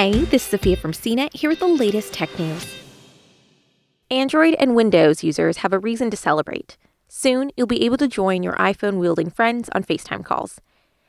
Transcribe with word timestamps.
Hey, 0.00 0.12
this 0.12 0.44
is 0.44 0.48
Sophia 0.48 0.78
from 0.78 0.92
CNET 0.92 1.36
here 1.36 1.50
with 1.50 1.58
the 1.58 1.68
latest 1.68 2.14
tech 2.14 2.30
news. 2.38 2.74
Android 4.10 4.54
and 4.54 4.74
Windows 4.74 5.22
users 5.22 5.58
have 5.58 5.74
a 5.74 5.78
reason 5.78 6.10
to 6.10 6.16
celebrate. 6.16 6.78
Soon, 7.06 7.50
you'll 7.54 7.66
be 7.66 7.84
able 7.84 7.98
to 7.98 8.08
join 8.08 8.42
your 8.42 8.54
iPhone 8.54 8.96
wielding 8.96 9.28
friends 9.28 9.68
on 9.74 9.84
FaceTime 9.84 10.24
calls. 10.24 10.58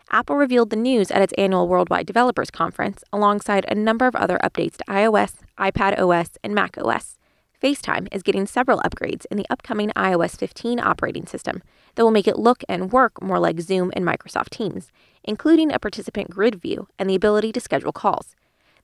Apple 0.09 0.35
revealed 0.35 0.71
the 0.71 0.75
news 0.75 1.09
at 1.09 1.21
its 1.21 1.31
annual 1.37 1.69
Worldwide 1.69 2.05
Developers 2.05 2.51
Conference 2.51 3.01
alongside 3.13 3.63
a 3.69 3.75
number 3.75 4.07
of 4.07 4.15
other 4.17 4.37
updates 4.43 4.75
to 4.75 4.83
iOS, 4.89 5.35
iPad 5.57 5.97
OS, 5.97 6.31
and 6.43 6.53
Mac 6.53 6.77
OS. 6.77 7.17
FaceTime 7.63 8.09
is 8.11 8.23
getting 8.23 8.45
several 8.45 8.79
upgrades 8.79 9.25
in 9.31 9.37
the 9.37 9.47
upcoming 9.49 9.91
iOS 9.91 10.37
15 10.37 10.81
operating 10.81 11.25
system 11.25 11.63
that 11.95 12.03
will 12.03 12.11
make 12.11 12.27
it 12.27 12.37
look 12.37 12.61
and 12.67 12.91
work 12.91 13.21
more 13.21 13.39
like 13.39 13.61
Zoom 13.61 13.93
and 13.95 14.03
Microsoft 14.03 14.49
Teams, 14.49 14.91
including 15.23 15.71
a 15.71 15.79
participant 15.79 16.29
grid 16.29 16.55
view 16.55 16.89
and 16.99 17.09
the 17.09 17.15
ability 17.15 17.53
to 17.53 17.61
schedule 17.61 17.93
calls. 17.93 18.35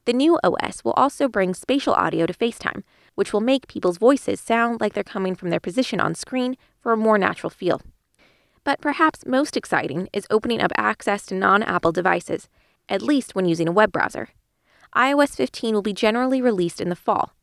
The 0.07 0.13
new 0.13 0.39
OS 0.41 0.85
will 0.85 0.93
also 0.93 1.27
bring 1.27 1.53
spatial 1.53 1.93
audio 1.93 2.25
to 2.25 2.33
FaceTime, 2.33 2.83
which 3.15 3.33
will 3.33 3.41
make 3.41 3.67
people's 3.67 3.97
voices 3.97 4.39
sound 4.39 4.79
like 4.79 4.93
they're 4.93 5.03
coming 5.03 5.35
from 5.35 5.49
their 5.49 5.59
position 5.59 5.99
on 5.99 6.15
screen 6.15 6.55
for 6.79 6.93
a 6.93 6.97
more 6.97 7.17
natural 7.17 7.49
feel. 7.49 7.81
But 8.63 8.79
perhaps 8.79 9.25
most 9.25 9.57
exciting 9.57 10.07
is 10.13 10.25
opening 10.29 10.61
up 10.61 10.71
access 10.77 11.25
to 11.25 11.35
non 11.35 11.61
Apple 11.61 11.91
devices, 11.91 12.47
at 12.87 13.01
least 13.01 13.35
when 13.35 13.47
using 13.47 13.67
a 13.67 13.73
web 13.73 13.91
browser. 13.91 14.29
iOS 14.95 15.35
15 15.35 15.75
will 15.75 15.81
be 15.81 15.91
generally 15.91 16.41
released 16.41 16.79
in 16.79 16.87
the 16.87 16.95
fall. 16.95 17.33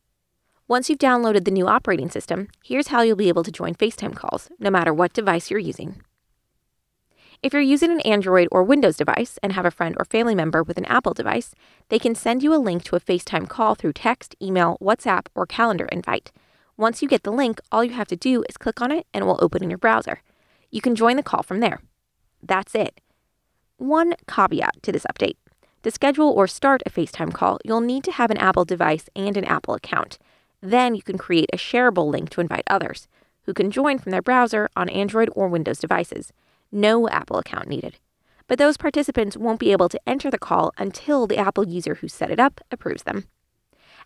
Once 0.67 0.89
you've 0.89 0.97
downloaded 0.97 1.45
the 1.45 1.51
new 1.51 1.67
operating 1.67 2.09
system, 2.09 2.47
here's 2.63 2.87
how 2.87 3.03
you'll 3.03 3.15
be 3.15 3.29
able 3.29 3.43
to 3.43 3.51
join 3.51 3.75
FaceTime 3.75 4.15
calls, 4.15 4.49
no 4.57 4.71
matter 4.71 4.91
what 4.91 5.13
device 5.13 5.51
you're 5.51 5.59
using. 5.59 6.01
If 7.45 7.53
you're 7.53 7.61
using 7.61 7.91
an 7.91 8.01
Android 8.01 8.47
or 8.51 8.63
Windows 8.63 8.97
device 8.97 9.37
and 9.43 9.53
have 9.53 9.65
a 9.65 9.69
friend 9.69 9.95
or 9.99 10.05
family 10.05 10.33
member 10.33 10.63
with 10.63 10.79
an 10.79 10.85
Apple 10.85 11.13
device, 11.13 11.53
they 11.89 11.99
can 11.99 12.15
send 12.15 12.41
you 12.41 12.51
a 12.55 12.57
link 12.57 12.83
to 12.85 12.95
a 12.95 12.99
FaceTime 12.99 13.47
call 13.47 13.75
through 13.75 13.93
text, 13.93 14.35
email, 14.41 14.79
WhatsApp, 14.81 15.27
or 15.35 15.45
calendar 15.45 15.85
invite. 15.91 16.31
Once 16.75 17.03
you 17.03 17.07
get 17.07 17.21
the 17.21 17.29
link, 17.29 17.61
all 17.71 17.83
you 17.83 17.91
have 17.93 18.07
to 18.07 18.15
do 18.15 18.43
is 18.49 18.57
click 18.57 18.81
on 18.81 18.91
it 18.91 19.05
and 19.13 19.21
it 19.21 19.27
will 19.27 19.37
open 19.43 19.61
in 19.61 19.69
your 19.69 19.77
browser. 19.77 20.23
You 20.71 20.81
can 20.81 20.95
join 20.95 21.17
the 21.17 21.21
call 21.21 21.43
from 21.43 21.59
there. 21.59 21.81
That's 22.41 22.73
it. 22.73 22.99
One 23.77 24.15
caveat 24.27 24.81
to 24.81 24.91
this 24.91 25.05
update. 25.05 25.37
To 25.83 25.91
schedule 25.91 26.31
or 26.31 26.47
start 26.47 26.81
a 26.83 26.89
FaceTime 26.89 27.31
call, 27.31 27.59
you'll 27.63 27.79
need 27.79 28.03
to 28.05 28.11
have 28.13 28.31
an 28.31 28.39
Apple 28.39 28.65
device 28.65 29.07
and 29.15 29.37
an 29.37 29.45
Apple 29.45 29.75
account. 29.75 30.17
Then 30.61 30.95
you 30.95 31.03
can 31.03 31.19
create 31.19 31.51
a 31.53 31.57
shareable 31.57 32.09
link 32.09 32.31
to 32.31 32.41
invite 32.41 32.63
others, 32.65 33.07
who 33.43 33.53
can 33.53 33.69
join 33.69 33.99
from 33.99 34.13
their 34.13 34.23
browser 34.23 34.67
on 34.75 34.89
Android 34.89 35.29
or 35.35 35.47
Windows 35.47 35.77
devices 35.77 36.33
no 36.71 37.07
Apple 37.09 37.37
account 37.37 37.67
needed. 37.67 37.97
But 38.47 38.59
those 38.59 38.77
participants 38.77 39.37
won't 39.37 39.59
be 39.59 39.71
able 39.71 39.89
to 39.89 39.99
enter 40.07 40.29
the 40.29 40.37
call 40.37 40.71
until 40.77 41.27
the 41.27 41.37
Apple 41.37 41.67
user 41.67 41.95
who 41.95 42.07
set 42.07 42.29
it 42.31 42.39
up 42.39 42.61
approves 42.71 43.03
them. 43.03 43.25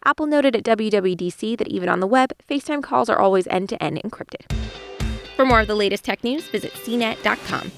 Apple 0.05 0.27
noted 0.27 0.55
at 0.55 0.63
WWDC 0.63 1.57
that 1.57 1.67
even 1.67 1.89
on 1.89 1.99
the 1.99 2.07
web, 2.07 2.31
FaceTime 2.47 2.81
calls 2.81 3.09
are 3.09 3.19
always 3.19 3.47
end 3.47 3.69
to 3.69 3.83
end 3.83 4.01
encrypted. 4.03 4.49
For 5.35 5.45
more 5.45 5.59
of 5.61 5.67
the 5.67 5.75
latest 5.75 6.05
tech 6.05 6.23
news, 6.23 6.47
visit 6.49 6.73
cnet.com. 6.73 7.71